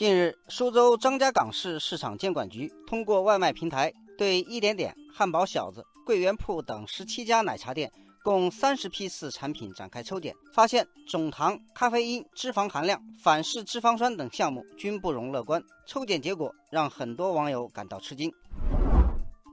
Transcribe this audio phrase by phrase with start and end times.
[0.00, 7.92] 近日，苏州张家港市市场监管局通过外卖平台对一点点、汉堡小子、桂圆铺等十七家奶茶店
[8.24, 15.62] 共三十批次产品展开抽检，发现总糖、咖啡因、脂肪含量、反式脂肪酸等项目均不容乐观。
[15.86, 18.32] 抽检结果让很多网友感到吃惊。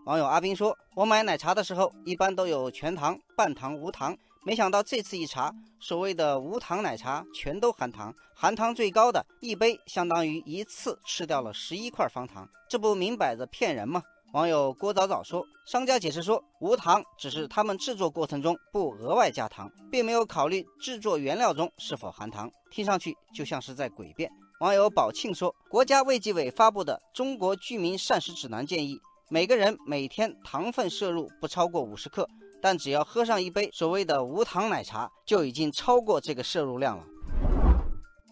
[0.06, 4.16] 网友阿斌说：“我买奶茶的时候一般都有全糖、半糖、无糖。”
[4.48, 14.02] 没想到这次一查，所谓的无糖奶茶全都含糖，含糖最高的一杯相当于一次吃掉了十一块方糖，这不明摆着骗人吗？
[14.32, 24.32] 网友郭早早说，商家解释说，无糖只是他们制作过程中不额外加糖，并没有考虑制作原料中是否含糖，听上去就像是在诡辩。
[24.62, 32.26] 网友宝庆说，国家卫计委发布的《中国居民膳食指南》建议，每个人每天糖分摄入不超过五十克。
[32.68, 37.06] 但只要喝上一杯所谓的无糖奶茶，就已经超过这个摄入量了。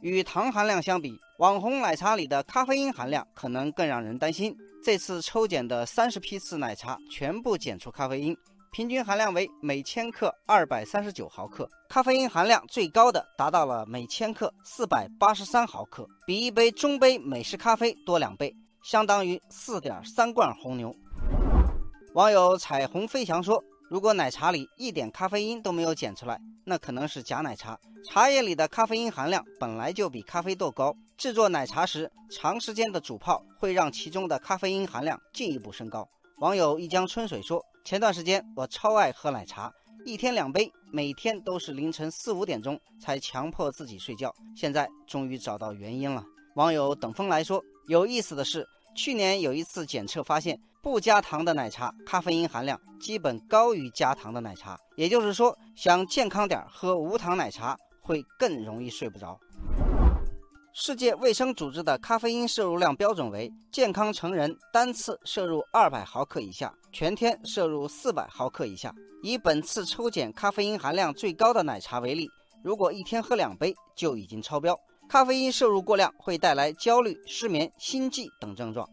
[0.02, 4.54] 与糖含量相比，网红奶茶里的咖啡因含量可能更让人担心。
[4.84, 8.36] 这次抽检的三十批次奶茶全部检出咖啡因，
[8.74, 20.94] 平均含量为每千克二百三十九毫克，咖啡因含量最高的达到了每千克四百八十三毫克，比一杯中杯美式咖啡多两倍，相当于四点三罐红牛。
[22.16, 23.64] 网友彩虹飞翔说。
[23.96, 27.80] 如果奶茶里一点咖啡因都没有检出来，那可能是假奶茶。
[28.04, 36.06] 茶叶里的咖啡因含量本来就比咖啡豆高，制作奶茶时长时间的煮泡会让其中的咖啡因含量进一步升高。
[36.40, 39.72] 网友一江春水说：“前段时间我超爱喝奶茶，
[40.04, 44.30] 一天两杯，每天都是凌晨四五点钟才强迫自己睡觉。
[44.58, 46.22] 现在终于找到原因了。”
[46.56, 59.36] 网友等风来说：“有意思的是。”去年有一次检测发现，不加糖的奶茶咖啡因含量基本高于加糖的奶茶，也就是说，想健康点喝无糖奶茶会更容易睡不着。
[60.74, 68.94] 世界卫生组织的咖啡因摄入量标准为健康成人单次摄入二百毫克以下，全天摄入四百毫克以下。
[69.24, 72.30] 以本次抽检咖啡因含量最高的奶茶为例，
[72.64, 74.80] 如果一天喝两杯就已经超标。
[75.10, 78.88] 咖啡因摄入过量会带来焦虑、失眠、心悸等症状。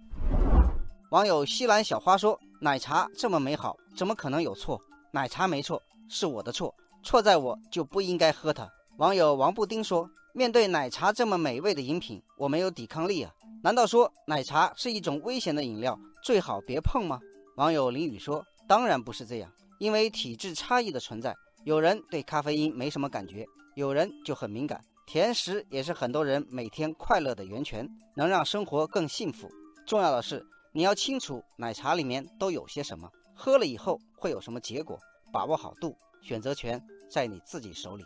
[1.13, 4.81] 网友西兰小花说：“奶茶这么美好，怎么可能有错？
[5.13, 5.79] 奶茶没错，
[6.09, 6.75] 是我的错，
[7.05, 13.31] 错在我就不应该喝它。”网友王布丁说：“面对奶茶这么美味的饮品，我没有抵抗力啊！
[13.63, 17.21] 难道说奶茶是一种危险的饮料，最好别碰吗？”
[17.59, 21.35] 网友林雨说：“当然不是这样，因为体质差异的存在，
[21.67, 27.87] 有人对咖啡因没什么感觉，有人就很敏感。”甜食也是很多人每天快乐的源泉，
[28.17, 29.47] 能让生活更幸福。
[29.87, 30.43] 重要的是，
[30.75, 34.99] 你要清楚奶茶里面都有些什么，喝了以后会有什么结果，
[35.31, 38.05] 把握好度，选择权在你自己手里。